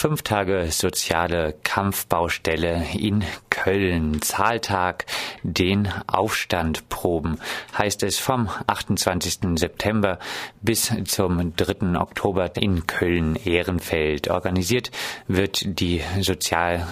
Fünf 0.00 0.22
Tage 0.22 0.70
soziale 0.70 1.56
Kampfbaustelle 1.64 2.86
in 2.96 3.24
Köln. 3.58 4.22
Zahltag 4.22 5.04
den 5.42 5.88
Aufstand 6.06 6.88
proben, 6.88 7.38
heißt 7.76 8.04
es 8.04 8.18
vom 8.18 8.48
28. 8.68 9.58
September 9.58 10.20
bis 10.62 10.92
zum 11.06 11.56
3. 11.56 11.98
Oktober 11.98 12.52
in 12.56 12.86
Köln-Ehrenfeld. 12.86 14.30
Organisiert 14.30 14.92
wird 15.26 15.80
die 15.80 16.02
soziale 16.20 16.86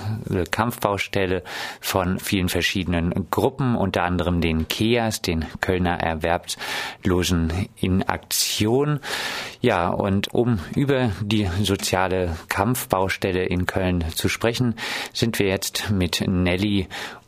Kampfbaustelle 0.50 1.44
von 1.80 2.18
vielen 2.18 2.48
verschiedenen 2.48 3.30
Gruppen, 3.30 3.76
unter 3.76 4.02
anderem 4.02 4.40
den 4.40 4.66
KEAS, 4.66 5.22
den 5.22 5.44
Kölner 5.60 6.00
Erwerbslosen 6.00 7.68
in 7.76 8.02
Aktion. 8.02 8.98
Ja, 9.60 9.88
und 9.88 10.34
um 10.34 10.58
über 10.74 11.12
die 11.20 11.48
soziale 11.62 12.36
Kampfbaustelle 12.48 13.44
in 13.44 13.66
Köln 13.66 14.04
zu 14.14 14.28
sprechen, 14.28 14.74
sind 15.12 15.38
wir 15.38 15.46
jetzt 15.46 15.90
mit 15.90 16.24
Nelly 16.26 16.55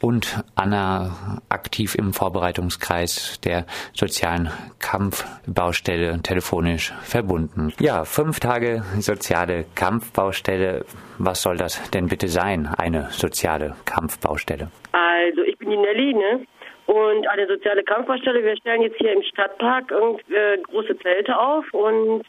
und 0.00 0.42
Anna 0.54 1.40
aktiv 1.48 1.94
im 1.94 2.12
Vorbereitungskreis 2.12 3.40
der 3.40 3.66
sozialen 3.92 4.50
Kampfbaustelle 4.78 6.20
telefonisch 6.22 6.92
verbunden. 7.02 7.72
Ja, 7.80 8.04
fünf 8.04 8.40
Tage 8.40 8.82
soziale 8.98 9.64
Kampfbaustelle. 9.74 10.84
Was 11.18 11.42
soll 11.42 11.56
das 11.56 11.90
denn 11.90 12.06
bitte 12.08 12.28
sein, 12.28 12.68
eine 12.78 13.08
soziale 13.10 13.74
Kampfbaustelle? 13.84 14.70
Also, 14.92 15.42
ich 15.42 15.58
bin 15.58 15.70
die 15.70 15.76
Nelly, 15.76 16.14
ne? 16.14 16.46
Und 16.86 17.28
eine 17.28 17.46
soziale 17.46 17.82
Kampfbaustelle, 17.84 18.42
wir 18.42 18.56
stellen 18.56 18.80
jetzt 18.80 18.96
hier 18.96 19.12
im 19.12 19.22
Stadtpark 19.22 19.92
äh, 19.92 20.56
große 20.58 20.98
Zelte 21.00 21.38
auf 21.38 21.64
und 21.74 22.24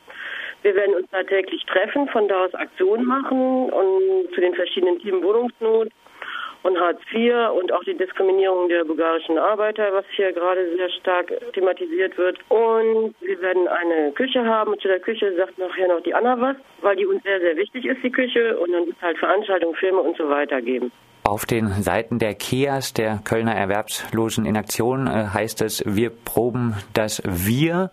wir 0.64 0.76
werden 0.76 0.96
uns 0.96 1.08
da 1.12 1.24
täglich 1.24 1.64
treffen, 1.66 2.10
von 2.10 2.28
da 2.28 2.44
aus 2.46 2.54
Aktionen 2.54 3.06
machen 3.06 3.70
und 3.70 4.34
zu 4.34 4.42
den 4.42 4.54
verschiedenen 4.54 5.00
Themen 5.00 5.24
Wohnungsnot 5.24 5.90
und 6.64 6.80
Hartz 6.80 7.00
IV 7.14 7.34
und 7.58 7.72
auch 7.72 7.84
die 7.84 7.96
Diskriminierung 7.96 8.68
der 8.70 8.84
bulgarischen 8.84 9.38
Arbeiter, 9.38 9.94
was 9.94 10.06
hier 10.16 10.34
gerade 10.34 10.76
sehr 10.76 10.90
stark 10.90 11.32
thematisiert 11.54 12.18
wird. 12.18 12.40
Und 12.50 13.16
wir 13.22 13.42
werden 13.42 13.68
eine 13.68 14.12
Küche 14.12 14.44
haben 14.46 14.72
und 14.72 14.82
zu 14.82 14.88
der 14.88 15.00
Küche 15.00 15.36
sagt 15.38 15.58
nachher 15.58 15.88
noch 15.88 16.02
die 16.04 16.14
Anna 16.14 16.40
was, 16.40 16.58
weil 16.82 16.96
die 16.96 17.06
uns 17.06 17.24
sehr, 17.24 17.40
sehr 17.40 17.56
wichtig 17.56 17.86
ist, 17.86 18.04
die 18.04 18.12
Küche. 18.12 18.58
Und 18.58 18.72
dann 18.74 18.86
wird 18.86 18.98
es 18.98 19.02
halt 19.02 19.18
Veranstaltungen, 19.18 19.76
Filme 19.76 20.00
und 20.00 20.18
so 20.18 20.30
weiter 20.30 20.62
geben. 20.62 20.92
Auf 21.24 21.46
den 21.46 21.68
Seiten 21.68 22.18
der 22.18 22.34
KEAS, 22.34 22.94
der 22.94 23.20
Kölner 23.24 23.54
Erwerbslosen 23.54 24.46
in 24.46 24.58
Aktion, 24.58 25.08
äh, 25.08 25.28
heißt 25.34 25.62
es, 25.62 25.84
wir 25.86 26.10
proben 26.10 26.76
das 26.94 27.22
Wir. 27.26 27.92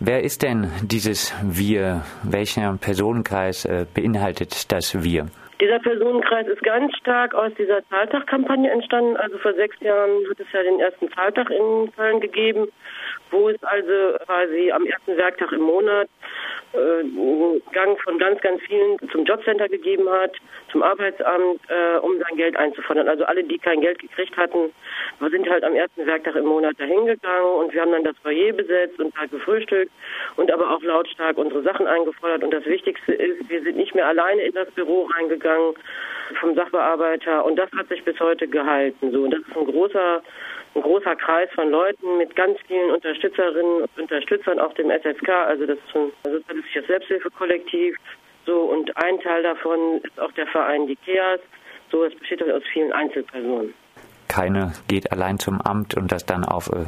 Wer 0.00 0.22
ist 0.22 0.42
denn 0.42 0.70
dieses 0.82 1.34
Wir? 1.42 2.02
Welcher 2.22 2.76
Personenkreis 2.80 3.64
äh, 3.64 3.86
beinhaltet 3.92 4.70
das 4.70 5.02
Wir? 5.02 5.28
Dieser 5.60 5.80
Personenkreis 5.80 6.46
ist 6.46 6.62
ganz 6.62 6.96
stark 6.96 7.34
aus 7.34 7.52
dieser 7.58 7.86
Zahltagkampagne 7.88 8.70
entstanden. 8.70 9.16
Also 9.16 9.38
vor 9.38 9.54
sechs 9.54 9.78
Jahren 9.80 10.10
hat 10.30 10.38
es 10.38 10.46
ja 10.52 10.62
den 10.62 10.78
ersten 10.78 11.10
Zahltag 11.12 11.50
in 11.50 11.90
Köln 11.96 12.20
gegeben, 12.20 12.68
wo 13.30 13.48
es 13.48 13.62
also 13.62 14.16
quasi 14.24 14.70
am 14.72 14.86
ersten 14.86 15.16
Werktag 15.16 15.52
im 15.52 15.62
Monat 15.62 16.08
äh, 16.72 17.04
Gang 17.72 18.00
von 18.02 18.18
ganz, 18.18 18.40
ganz 18.40 18.60
vielen 18.62 18.98
zum 19.10 19.24
Jobcenter 19.24 19.68
gegeben 19.68 20.08
hat, 20.10 20.32
zum 20.70 20.82
Arbeitsamt, 20.82 21.60
äh, 21.68 21.98
um 21.98 22.18
sein 22.18 22.36
Geld 22.36 22.56
einzufordern. 22.56 23.08
Also 23.08 23.24
alle, 23.24 23.44
die 23.44 23.58
kein 23.58 23.80
Geld 23.80 23.98
gekriegt 23.98 24.36
hatten, 24.36 24.70
sind 25.30 25.48
halt 25.48 25.64
am 25.64 25.74
ersten 25.74 26.06
Werktag 26.06 26.36
im 26.36 26.46
Monat 26.46 26.78
dahin 26.78 27.06
gegangen 27.06 27.54
und 27.58 27.72
wir 27.72 27.80
haben 27.80 27.92
dann 27.92 28.04
das 28.04 28.16
Foyer 28.22 28.52
besetzt 28.52 28.98
und 28.98 29.16
halt 29.16 29.30
gefrühstückt 29.30 29.92
und 30.36 30.50
aber 30.50 30.70
auch 30.70 30.82
lautstark 30.82 31.38
unsere 31.38 31.62
Sachen 31.62 31.86
eingefordert. 31.86 32.44
Und 32.44 32.52
das 32.52 32.64
Wichtigste 32.66 33.12
ist, 33.12 33.48
wir 33.48 33.62
sind 33.62 33.76
nicht 33.76 33.94
mehr 33.94 34.06
alleine 34.06 34.42
in 34.42 34.54
das 34.54 34.70
Büro 34.72 35.08
reingegangen 35.14 35.74
vom 36.40 36.54
Sachbearbeiter 36.54 37.44
und 37.44 37.56
das 37.56 37.70
hat 37.72 37.88
sich 37.88 38.04
bis 38.04 38.18
heute 38.20 38.46
gehalten. 38.46 39.10
So, 39.10 39.22
und 39.22 39.30
das 39.30 39.40
ist 39.40 39.56
ein 39.56 39.66
großer 39.66 40.22
ein 40.74 40.82
großer 40.82 41.16
Kreis 41.16 41.48
von 41.54 41.70
Leuten 41.70 42.18
mit 42.18 42.34
ganz 42.36 42.58
vielen 42.66 42.90
Unterstützerinnen 42.90 43.82
und 43.82 43.98
Unterstützern, 43.98 44.58
auch 44.58 44.72
dem 44.74 44.90
SSK, 44.90 45.28
also 45.28 45.66
das 45.66 45.78
ist 45.78 45.92
sozialistisches 46.24 46.86
Selbsthilfekollektiv. 46.86 47.96
So, 48.46 48.60
und 48.62 48.96
ein 48.96 49.20
Teil 49.20 49.42
davon 49.42 50.00
ist 50.02 50.18
auch 50.18 50.32
der 50.32 50.46
Verein 50.46 50.86
die 50.86 50.96
KEAS. 50.96 51.40
So, 51.90 52.04
es 52.04 52.14
besteht 52.14 52.42
aus 52.42 52.62
vielen 52.72 52.92
Einzelpersonen. 52.92 53.74
Keine 54.28 54.72
geht 54.88 55.10
allein 55.10 55.38
zum 55.38 55.60
Amt 55.60 55.96
und 55.96 56.12
das 56.12 56.26
dann 56.26 56.44
auf 56.44 56.68
äh, 56.68 56.84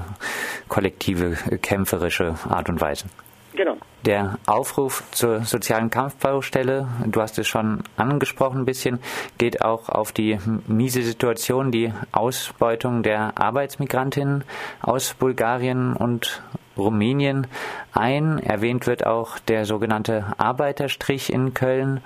kollektive, 0.68 1.36
äh, 1.50 1.58
kämpferische 1.58 2.34
Art 2.48 2.68
und 2.68 2.80
Weise. 2.80 3.06
Genau. 3.52 3.76
Der 4.06 4.38
Aufruf 4.46 5.02
zur 5.10 5.42
sozialen 5.44 5.90
Kampfbaustelle, 5.90 6.88
du 7.06 7.20
hast 7.20 7.38
es 7.38 7.48
schon 7.48 7.82
angesprochen 7.96 8.60
ein 8.60 8.64
bisschen, 8.64 9.00
geht 9.38 9.62
auch 9.62 9.88
auf 9.88 10.12
die 10.12 10.38
miese 10.66 11.02
Situation, 11.02 11.70
die 11.70 11.92
Ausbeutung 12.12 13.02
der 13.02 13.32
Arbeitsmigrantinnen 13.38 14.44
aus 14.80 15.14
Bulgarien 15.14 15.94
und 15.94 16.42
Rumänien 16.76 17.46
ein. 17.92 18.38
Erwähnt 18.38 18.86
wird 18.86 19.06
auch 19.06 19.38
der 19.38 19.64
sogenannte 19.64 20.34
Arbeiterstrich 20.38 21.32
in 21.32 21.54
Köln. 21.54 22.00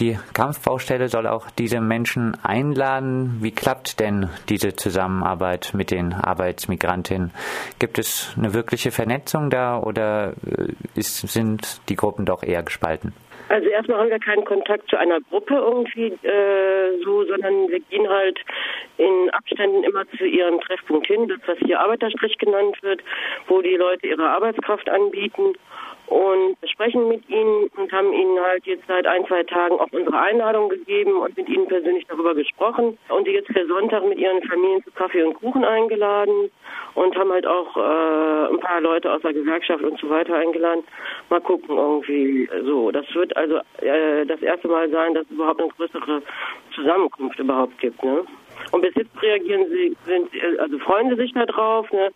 Die 0.00 0.18
Kampfbaustelle 0.32 1.08
soll 1.08 1.28
auch 1.28 1.50
diese 1.50 1.80
Menschen 1.80 2.36
einladen. 2.42 3.38
Wie 3.40 3.52
klappt 3.52 4.00
denn 4.00 4.28
diese 4.48 4.74
Zusammenarbeit 4.74 5.70
mit 5.72 5.92
den 5.92 6.12
Arbeitsmigrantinnen? 6.12 7.30
Gibt 7.78 7.98
es 7.98 8.32
eine 8.36 8.54
wirkliche 8.54 8.90
Vernetzung 8.90 9.50
da 9.50 9.78
oder 9.78 10.32
äh, 10.46 10.72
ist, 10.96 11.28
sind 11.28 11.80
die 11.88 11.96
Gruppen 11.96 12.26
doch 12.26 12.42
eher 12.42 12.64
gespalten? 12.64 13.12
Also 13.48 13.68
erstmal 13.68 13.98
haben 13.98 14.10
wir 14.10 14.18
keinen 14.18 14.44
Kontakt 14.44 14.88
zu 14.88 14.96
einer 14.96 15.20
Gruppe 15.20 15.54
irgendwie 15.54 16.12
äh, 16.26 17.02
so, 17.04 17.24
sondern 17.24 17.68
wir 17.68 17.80
gehen 17.80 18.08
halt 18.08 18.38
in 18.96 19.30
Abständen 19.30 19.84
immer 19.84 20.08
zu 20.16 20.24
ihrem 20.24 20.60
Treffpunkt 20.60 21.06
hin, 21.06 21.28
das 21.28 21.38
was 21.46 21.58
hier 21.58 21.80
Arbeiterstrich 21.80 22.38
genannt 22.38 22.76
wird, 22.82 23.02
wo 23.48 23.60
die 23.60 23.76
Leute 23.76 24.06
ihre 24.06 24.28
Arbeitskraft 24.28 24.88
anbieten 24.88 25.54
und 26.06 26.56
sprechen 26.70 27.08
mit 27.08 27.28
ihnen 27.28 27.68
und 27.76 27.92
haben 27.92 28.12
ihnen 28.12 28.38
halt 28.40 28.66
jetzt 28.66 28.86
seit 28.86 29.06
ein, 29.06 29.26
zwei 29.26 29.42
Tagen 29.42 29.78
auch 29.78 29.88
unsere 29.92 30.18
Einladung 30.18 30.68
gegeben 30.68 31.16
und 31.16 31.36
mit 31.36 31.48
ihnen 31.48 31.66
persönlich 31.66 32.06
darüber 32.08 32.34
gesprochen 32.34 32.98
und 33.08 33.26
die 33.26 33.32
jetzt 33.32 33.52
für 33.52 33.66
Sonntag 33.66 34.04
mit 34.04 34.18
ihren 34.18 34.42
Familien 34.42 34.82
zu 34.84 34.90
Kaffee 34.92 35.22
und 35.22 35.34
Kuchen 35.34 35.64
eingeladen 35.64 36.50
und 36.94 37.16
haben 37.16 37.32
halt 37.32 37.46
auch 37.46 37.76
äh, 37.76 38.52
ein 38.52 38.60
paar 38.60 38.80
Leute 38.80 39.12
aus 39.12 39.22
der 39.22 39.32
Gewerkschaft 39.32 39.82
und 39.82 39.98
so 39.98 40.10
weiter 40.10 40.34
eingeladen. 40.36 40.84
Mal 41.30 41.40
gucken 41.40 41.76
irgendwie 41.76 42.48
so. 42.64 42.90
Das 42.90 43.06
wird 43.14 43.36
also 43.36 43.58
äh, 43.80 44.26
das 44.26 44.42
erste 44.42 44.68
Mal 44.68 44.90
sein, 44.90 45.14
dass 45.14 45.24
es 45.24 45.32
überhaupt 45.32 45.60
eine 45.60 45.70
größere 45.70 46.22
Zusammenkunft 46.74 47.38
überhaupt 47.38 47.78
gibt. 47.78 48.02
Ne? 48.04 48.24
Und 48.70 48.82
bis 48.82 48.94
jetzt 48.94 49.22
reagieren 49.22 49.66
sie, 49.70 49.96
sind, 50.04 50.28
also 50.58 50.78
freuen 50.78 51.10
sie 51.10 51.16
sich 51.16 51.32
darauf. 51.32 51.90
Ne? 51.92 52.10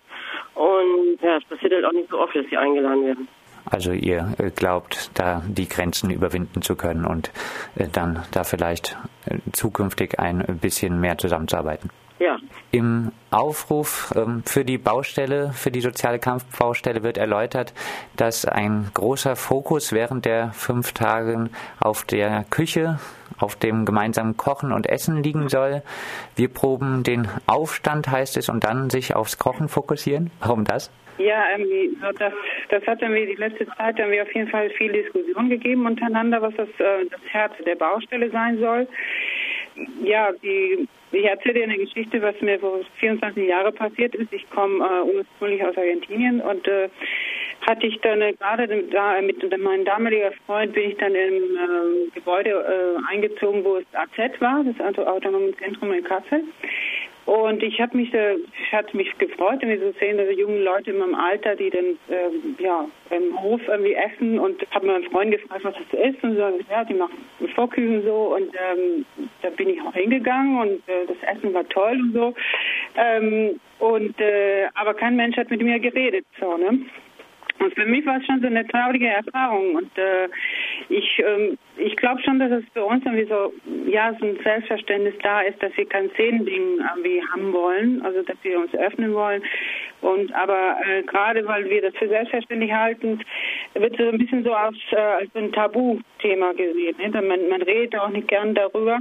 Und 0.55 1.19
ja, 1.23 1.39
es 1.39 1.45
passiert 1.45 1.73
halt 1.73 1.85
auch 1.85 1.93
nicht 1.93 2.11
so 2.11 2.19
oft, 2.19 2.35
dass 2.37 2.47
sie 2.47 2.57
eingeladen 2.57 3.07
werden. 3.07 3.29
Also 3.71 3.93
ihr 3.93 4.35
äh, 4.39 4.51
glaubt, 4.51 5.11
da 5.15 5.43
die 5.47 5.69
Grenzen 5.69 6.11
überwinden 6.11 6.63
zu 6.63 6.77
können 6.77 7.05
und 7.05 7.31
äh, 7.77 7.89
dann 7.89 8.25
da 8.31 8.45
vielleicht 8.45 8.97
äh, 9.27 9.39
zukünftig 9.53 10.19
ein 10.19 10.45
bisschen 10.61 11.01
mehr 11.01 11.19
zusammenzuarbeiten. 11.19 11.91
Ja. 12.19 12.39
Im 12.73 13.13
Aufruf 13.31 14.13
ähm, 14.17 14.43
für 14.45 14.65
die 14.65 14.79
Baustelle, 14.79 15.53
für 15.53 15.71
die 15.71 15.81
soziale 15.81 16.19
Kampfbaustelle 16.19 17.03
wird 17.03 17.17
erläutert, 17.17 17.73
dass 18.17 18.45
ein 18.45 18.91
großer 18.93 19.37
Fokus 19.37 19.93
während 19.93 20.25
der 20.25 20.53
fünf 20.53 20.93
Tage 20.93 21.49
auf 21.79 22.05
der 22.05 22.45
Küche, 22.51 22.99
auf 23.39 23.57
dem 23.57 23.85
gemeinsamen 23.85 24.37
Kochen 24.37 24.73
und 24.73 24.89
Essen 24.89 25.23
liegen 25.23 25.49
soll. 25.49 25.83
Wir 26.37 26.49
proben 26.49 27.03
den 27.03 27.29
Aufstand, 27.47 28.09
heißt 28.09 28.37
es, 28.37 28.49
und 28.49 28.65
dann 28.65 28.91
sich 28.91 29.15
aufs 29.15 29.39
Kochen 29.39 29.69
fokussieren. 29.69 30.31
Warum 30.41 30.65
das? 30.65 30.91
Ja, 31.19 31.45
ähm, 31.55 31.97
das, 32.19 32.33
das 32.69 32.87
hat 32.87 33.03
dann 33.03 33.15
die 33.15 33.35
letzte 33.35 33.67
Zeit 33.67 33.99
haben 34.01 34.13
wir 34.13 34.23
auf 34.23 34.35
jeden 34.35 34.49
Fall 34.49 34.71
viel 34.71 34.93
Diskussion 34.93 35.49
gegeben 35.49 35.85
untereinander, 35.85 36.41
was 36.41 36.55
das, 36.55 36.69
äh, 36.79 37.07
das 37.11 37.21
Herz 37.31 37.53
der 37.67 37.75
Baustelle 37.75 38.31
sein 38.31 38.59
soll. 38.59 38.87
Ja, 40.03 40.31
die, 40.43 40.89
ich 41.11 41.25
erzähle 41.25 41.55
dir 41.55 41.65
eine 41.65 41.79
Geschichte, 41.79 42.23
was 42.23 42.41
mir 42.41 42.59
vor 42.59 42.81
24 42.99 43.49
Jahren 43.49 43.75
passiert 43.75 44.15
ist. 44.15 44.33
Ich 44.33 44.49
komme 44.51 44.85
äh, 44.85 45.17
ursprünglich 45.17 45.65
aus 45.65 45.77
Argentinien 45.77 46.41
und 46.41 46.67
äh, 46.69 46.89
hatte 47.67 47.87
ich 47.87 48.01
dann 48.01 48.23
äh, 48.23 48.33
gerade 48.35 48.67
da 48.85 49.21
mit 49.21 49.59
meinem 49.59 49.85
damaligen 49.85 50.33
Freund 50.47 50.73
bin 50.73 50.91
ich 50.91 50.97
dann 50.99 51.15
im 51.15 51.35
äh, 51.35 52.11
Gebäude 52.15 52.51
äh, 52.51 53.13
eingezogen, 53.13 53.65
wo 53.65 53.77
es 53.77 53.85
AZ 53.93 54.41
war, 54.41 54.65
das 54.65 54.79
also 54.85 55.07
Autonome 55.07 55.57
Zentrum 55.57 55.93
in 55.93 56.05
Kassel. 56.05 56.45
Und 57.29 57.63
ich 57.63 57.79
habe 57.79 57.95
mich, 57.95 58.15
äh, 58.15 58.37
hatte 58.73 58.97
mich 58.97 59.13
gefreut, 59.19 59.59
irgendwie 59.61 59.85
so 59.85 59.93
sehen, 60.01 60.17
dass 60.17 60.35
junge 60.35 60.61
Leute 60.61 60.93
in 60.93 60.99
meinem 60.99 61.15
Alter, 61.15 61.57
die 61.57 61.69
dann 61.69 61.85
äh, 62.09 62.63
ja 62.63 62.87
im 63.11 63.39
Hof 63.43 63.61
irgendwie 63.69 63.93
essen 63.93 64.39
und 64.39 64.67
habe 64.71 64.87
meinen 64.87 65.05
Freund 65.11 65.33
gefragt, 65.33 65.63
was 65.63 65.75
das 65.75 66.01
ist 66.01 66.25
und 66.25 66.37
so, 66.37 66.59
ja, 66.71 66.85
die 66.85 66.95
machen 66.95 67.29
Vorküchen 67.55 68.03
so 68.03 68.35
und 68.35 68.49
ähm, 68.55 69.05
da 69.43 69.51
bin 69.51 69.69
ich 69.69 69.83
auch 69.83 69.93
hingegangen 69.93 70.59
und 70.59 70.89
äh, 70.89 71.05
das 71.07 71.37
Essen 71.37 71.53
war 71.53 71.69
toll 71.69 72.01
und 72.01 72.13
so. 72.15 72.35
Ähm, 72.97 73.61
und 73.79 74.19
äh, 74.23 74.69
aber 74.73 74.95
kein 74.95 75.17
Mensch 75.17 75.37
hat 75.37 75.51
mit 75.51 75.61
mir 75.61 75.79
geredet, 75.81 76.25
so 76.41 76.57
ne. 76.57 76.81
Und 77.59 77.75
für 77.75 77.87
mich 77.87 78.07
war 78.07 78.19
es 78.19 78.27
schon 78.27 78.41
so 78.41 78.47
eine 78.47 78.67
traurige 78.69 79.09
Erfahrung. 79.09 79.75
Und 79.75 79.99
äh, 79.99 80.29
ich, 80.89 81.23
ähm, 81.25 81.59
ich 81.77 81.97
glaube 81.97 82.23
schon, 82.23 82.39
dass 82.39 82.51
es 82.53 82.65
für 82.73 82.85
uns 82.85 83.05
irgendwie 83.05 83.27
so, 83.27 83.53
ja, 83.87 84.15
so 84.19 84.27
ein 84.27 84.39
Selbstverständnis 84.43 85.15
da 85.23 85.41
ist, 85.43 85.63
dass 85.63 85.77
wir 85.77 85.87
kein 85.87 86.11
Zehnding 86.15 86.79
irgendwie 86.79 87.23
haben 87.33 87.53
wollen, 87.53 88.03
also 88.03 88.23
dass 88.23 88.37
wir 88.43 88.59
uns 88.59 88.73
öffnen 88.75 89.15
wollen. 89.15 89.43
Und 90.01 90.33
aber 90.35 90.77
äh, 90.87 91.03
gerade 91.03 91.47
weil 91.47 91.69
wir 91.69 91.83
das 91.83 91.95
für 91.97 92.09
selbstverständlich 92.09 92.73
halten, 92.73 93.21
wird 93.75 93.97
so 93.97 94.09
ein 94.09 94.19
bisschen 94.19 94.45
so 94.45 94.53
als, 94.53 94.77
äh, 94.93 94.97
als 94.97 95.35
ein 95.35 95.53
Tabuthema 95.53 96.53
gesehen. 96.53 96.97
Ne? 96.99 97.23
Man, 97.23 97.49
man 97.49 97.63
redet 97.63 97.99
auch 97.99 98.09
nicht 98.11 98.29
gern 98.29 98.55
darüber. 98.55 98.99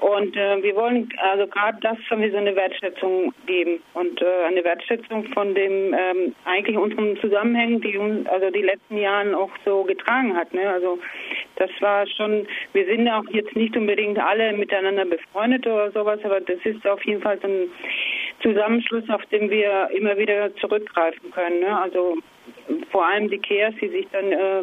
Und 0.00 0.34
äh, 0.34 0.62
wir 0.62 0.74
wollen 0.76 1.10
also 1.18 1.46
gerade 1.46 1.78
das 1.82 1.98
wir 2.10 2.30
so 2.30 2.36
eine 2.38 2.56
Wertschätzung 2.56 3.34
geben 3.44 3.82
und 3.92 4.20
äh, 4.22 4.44
eine 4.46 4.64
Wertschätzung 4.64 5.24
von 5.34 5.54
dem 5.54 5.94
ähm, 5.94 6.34
eigentlich 6.46 6.78
unseren 6.78 7.18
Zusammenhängen, 7.18 7.82
die 7.82 7.98
uns 7.98 8.26
also 8.28 8.50
die 8.50 8.62
letzten 8.62 8.96
Jahren 8.96 9.34
auch 9.34 9.50
so 9.64 9.84
getragen 9.84 10.34
hat. 10.34 10.54
Ne? 10.54 10.68
Also 10.68 10.98
das 11.56 11.70
war 11.80 12.06
schon, 12.06 12.46
wir 12.72 12.86
sind 12.86 13.08
auch 13.08 13.24
jetzt 13.30 13.54
nicht 13.54 13.76
unbedingt 13.76 14.18
alle 14.18 14.54
miteinander 14.54 15.04
befreundet 15.04 15.66
oder 15.66 15.90
sowas, 15.90 16.20
aber 16.24 16.40
das 16.40 16.58
ist 16.64 16.86
auf 16.86 17.04
jeden 17.04 17.20
Fall 17.20 17.38
so 17.42 17.48
ein 17.48 17.70
Zusammenschluss, 18.42 19.08
auf 19.10 19.24
den 19.26 19.50
wir 19.50 19.90
immer 19.94 20.16
wieder 20.16 20.54
zurückgreifen 20.56 21.30
können. 21.30 21.60
Ne? 21.60 21.78
Also 21.78 22.16
vor 22.90 23.06
allem 23.06 23.28
die 23.28 23.38
Cares, 23.38 23.74
die 23.80 23.88
sich 23.88 24.06
dann 24.12 24.32
äh, 24.32 24.62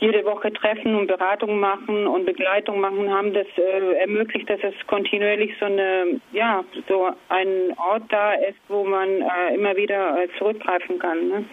jede 0.00 0.24
Woche 0.24 0.52
treffen 0.52 0.94
und 0.94 1.06
Beratung 1.08 1.58
machen 1.58 2.06
und 2.06 2.24
Begleitung 2.24 2.80
machen, 2.80 3.12
haben 3.12 3.32
das 3.32 3.46
äh, 3.56 3.94
ermöglicht, 4.00 4.48
dass 4.48 4.60
es 4.62 4.74
kontinuierlich 4.86 5.52
so 5.58 5.66
eine, 5.66 6.20
ja, 6.32 6.64
so 6.88 7.10
ein 7.28 7.74
Ort 7.76 8.04
da 8.10 8.34
ist, 8.34 8.58
wo 8.68 8.84
man 8.84 9.08
äh, 9.08 9.54
immer 9.54 9.76
wieder 9.76 10.22
äh, 10.22 10.28
zurückgreifen 10.38 10.98
kann. 10.98 11.28
Ne? 11.28 11.44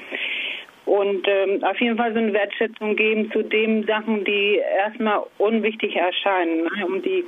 Und 0.86 1.27
ähm, 1.27 1.63
auf 1.63 1.80
jeden 1.81 1.97
Fall 1.97 2.13
so 2.13 2.19
eine 2.19 2.31
Wertschätzung 2.31 2.95
geben 2.95 3.31
zu 3.31 3.42
den 3.42 3.86
Sachen, 3.88 4.24
die 4.24 4.62
erstmal 4.77 5.24
unwichtig 5.39 5.95
erscheinen, 5.95 6.63
ne? 6.63 6.86
um 6.86 7.01
die, 7.01 7.25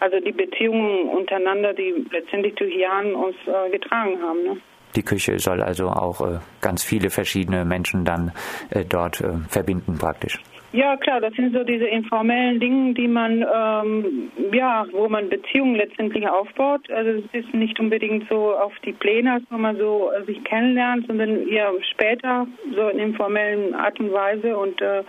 also 0.00 0.20
die 0.20 0.32
Beziehungen 0.32 1.10
untereinander, 1.10 1.74
die 1.74 2.06
letztendlich 2.10 2.54
durch 2.54 2.74
Jahre 2.74 3.14
uns 3.14 3.36
äh, 3.46 3.70
getragen 3.70 4.18
haben. 4.22 4.42
Ne? 4.44 4.56
Die 4.96 5.02
Küche 5.02 5.38
soll 5.38 5.60
also 5.60 5.88
auch 5.88 6.20
äh, 6.20 6.38
ganz 6.62 6.82
viele 6.82 7.10
verschiedene 7.10 7.66
Menschen 7.66 8.06
dann 8.06 8.32
äh, 8.70 8.84
dort 8.84 9.20
äh, 9.20 9.32
verbinden 9.50 9.98
praktisch. 9.98 10.40
Ja, 10.74 10.96
klar, 10.96 11.20
das 11.20 11.32
sind 11.34 11.54
so 11.54 11.62
diese 11.62 11.84
informellen 11.84 12.58
Dinge, 12.58 12.94
die 12.94 13.06
man, 13.06 13.42
ähm, 13.42 14.32
ja, 14.52 14.84
wo 14.90 15.08
man 15.08 15.28
Beziehungen 15.28 15.76
letztendlich 15.76 16.26
aufbaut. 16.26 16.90
Also 16.90 17.10
es 17.10 17.24
ist 17.44 17.54
nicht 17.54 17.78
unbedingt 17.78 18.28
so 18.28 18.56
auf 18.56 18.72
die 18.84 18.92
Pläne, 18.92 19.40
wo 19.50 19.56
man 19.56 19.76
so 19.76 20.10
äh, 20.10 20.24
sich 20.24 20.42
kennenlernt, 20.42 21.06
sondern 21.06 21.46
eher 21.46 21.70
später, 21.92 22.48
so 22.74 22.88
in 22.88 22.98
informellen 22.98 23.72
Art 23.72 24.00
und 24.00 24.12
Weise. 24.12 24.56
Und 24.56 24.82
äh, 24.82 25.04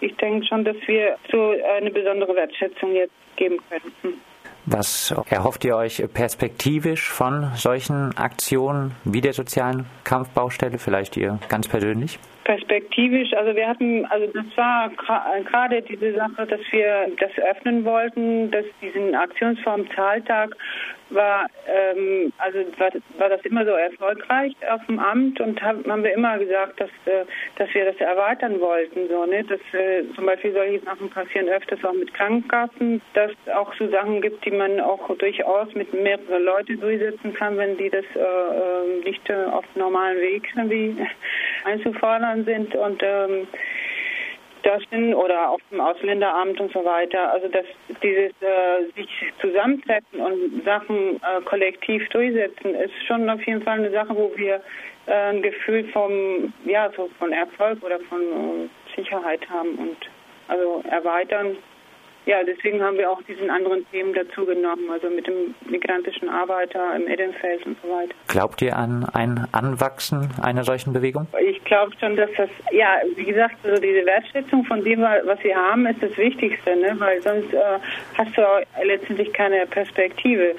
ich 0.00 0.16
denke 0.16 0.44
schon, 0.44 0.64
dass 0.64 0.76
wir 0.86 1.16
so 1.30 1.54
eine 1.78 1.92
besondere 1.92 2.34
Wertschätzung 2.34 2.92
jetzt 2.96 3.14
geben 3.36 3.58
können. 3.70 3.92
Hm. 4.02 4.14
Was 4.68 5.14
erhofft 5.30 5.64
ihr 5.64 5.76
euch 5.76 6.02
perspektivisch 6.12 7.08
von 7.08 7.52
solchen 7.54 8.16
Aktionen 8.16 8.96
wie 9.04 9.20
der 9.20 9.32
sozialen 9.32 9.86
Kampfbaustelle, 10.02 10.78
vielleicht 10.78 11.16
ihr 11.16 11.38
ganz 11.48 11.68
persönlich? 11.68 12.18
Perspektivisch, 12.42 13.32
also 13.34 13.54
wir 13.54 13.66
hatten, 13.68 14.04
also 14.06 14.26
das 14.32 14.44
war 14.56 14.90
gerade 15.44 15.82
diese 15.82 16.14
Sache, 16.14 16.46
dass 16.46 16.60
wir 16.70 17.08
das 17.18 17.30
öffnen 17.38 17.84
wollten, 17.84 18.50
dass 18.50 18.64
diesen 18.80 19.14
Aktionsform 19.14 19.88
Zahltag 19.94 20.56
war, 21.10 21.46
ähm, 21.66 22.32
also 22.38 22.58
war, 22.78 22.90
war, 23.18 23.28
das 23.28 23.40
immer 23.42 23.64
so 23.64 23.70
erfolgreich 23.70 24.54
auf 24.70 24.84
dem 24.86 24.98
Amt 24.98 25.40
und 25.40 25.60
haben, 25.62 25.84
haben 25.90 26.02
wir 26.02 26.14
immer 26.14 26.38
gesagt, 26.38 26.80
dass, 26.80 26.90
äh, 27.06 27.24
dass 27.56 27.72
wir 27.74 27.84
das 27.84 27.96
erweitern 27.96 28.60
wollten, 28.60 29.08
so, 29.08 29.24
ne? 29.24 29.44
dass 29.44 29.60
äh, 29.72 30.04
zum 30.14 30.26
Beispiel 30.26 30.52
solche 30.52 30.80
Sachen 30.84 31.08
passieren 31.10 31.48
öfters 31.48 31.84
auch 31.84 31.92
mit 31.92 32.12
Krankenkassen, 32.14 33.00
dass 33.14 33.32
auch 33.54 33.72
so 33.74 33.88
Sachen 33.88 34.20
gibt, 34.20 34.44
die 34.44 34.50
man 34.58 34.80
auch 34.80 35.08
durchaus 35.16 35.72
mit 35.74 35.92
mehreren 35.92 36.44
Leuten 36.44 36.80
durchsetzen 36.80 37.34
kann, 37.34 37.56
wenn 37.56 37.76
die 37.76 37.90
das 37.90 38.04
äh, 38.14 38.20
ähm, 38.20 39.00
nicht 39.04 39.28
äh, 39.28 39.44
auf 39.50 39.64
normalen 39.74 40.20
Weg 40.20 40.48
irgendwie 40.56 40.96
einzufordern 41.64 42.44
sind 42.44 42.74
und 42.74 43.02
ähm, 43.02 43.46
das 44.62 44.82
sind 44.90 45.14
oder 45.14 45.50
auf 45.50 45.60
dem 45.70 45.80
Ausländeramt 45.80 46.60
und 46.60 46.72
so 46.72 46.84
weiter. 46.84 47.32
Also 47.32 47.48
dass 47.48 47.66
dieses 48.02 48.32
äh, 48.42 48.84
sich 48.96 49.08
zusammentreffen 49.40 50.20
und 50.20 50.64
Sachen 50.64 51.16
äh, 51.16 51.40
kollektiv 51.44 52.08
durchsetzen, 52.08 52.74
ist 52.74 52.94
schon 53.06 53.30
auf 53.30 53.40
jeden 53.46 53.62
Fall 53.62 53.78
eine 53.78 53.90
Sache, 53.92 54.14
wo 54.16 54.32
wir 54.36 54.60
äh, 55.06 55.12
ein 55.12 55.42
Gefühl 55.42 55.84
vom 55.92 56.52
ja 56.64 56.90
so 56.96 57.08
von 57.18 57.32
Erfolg 57.32 57.82
oder 57.84 58.00
von 58.00 58.20
äh, 58.20 58.96
Sicherheit 58.96 59.48
haben 59.48 59.76
und 59.76 59.96
also 60.48 60.82
erweitern 60.90 61.56
ja, 62.26 62.42
deswegen 62.42 62.82
haben 62.82 62.98
wir 62.98 63.08
auch 63.08 63.22
diesen 63.22 63.48
anderen 63.50 63.88
Themen 63.90 64.12
dazu 64.12 64.44
genommen, 64.44 64.90
also 64.90 65.08
mit 65.08 65.28
dem 65.28 65.54
migrantischen 65.70 66.28
Arbeiter 66.28 66.94
im 66.96 67.06
Edenfeld 67.06 67.64
und 67.64 67.76
so 67.80 67.88
weiter. 67.88 68.12
Glaubt 68.26 68.60
ihr 68.62 68.76
an 68.76 69.06
ein 69.14 69.46
Anwachsen 69.52 70.28
einer 70.42 70.64
solchen 70.64 70.92
Bewegung? 70.92 71.28
Ich 71.40 71.62
glaube 71.64 71.92
schon, 72.00 72.16
dass 72.16 72.30
das, 72.36 72.50
ja, 72.72 73.00
wie 73.14 73.24
gesagt, 73.24 73.54
also 73.62 73.80
diese 73.80 74.04
Wertschätzung 74.04 74.64
von 74.64 74.82
dem, 74.82 75.02
was 75.02 75.42
wir 75.44 75.54
haben, 75.54 75.86
ist 75.86 76.02
das 76.02 76.16
Wichtigste, 76.16 76.74
ne? 76.74 76.96
weil 76.98 77.22
sonst 77.22 77.54
äh, 77.54 77.78
hast 78.18 78.36
du 78.36 78.42
letztendlich 78.84 79.32
keine 79.32 79.64
Perspektive. 79.66 80.56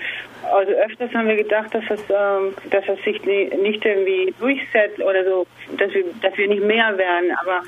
Also 0.51 0.71
öfters 0.71 1.13
haben 1.13 1.27
wir 1.27 1.35
gedacht, 1.35 1.73
dass 1.73 1.83
es, 1.89 1.99
ähm, 2.09 2.53
dass 2.69 2.87
es 2.87 3.03
sich 3.03 3.21
nicht 3.25 3.83
irgendwie 3.83 4.33
durchsetzt 4.39 4.99
oder 4.99 5.25
so, 5.25 5.47
dass 5.77 5.93
wir, 5.93 6.05
dass 6.21 6.37
wir 6.37 6.47
nicht 6.47 6.63
mehr 6.63 6.97
werden. 6.97 7.31
Aber 7.41 7.63